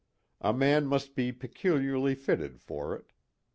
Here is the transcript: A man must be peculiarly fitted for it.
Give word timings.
A 0.41 0.51
man 0.51 0.87
must 0.87 1.13
be 1.15 1.31
peculiarly 1.31 2.15
fitted 2.15 2.59
for 2.59 2.95
it. 2.95 3.13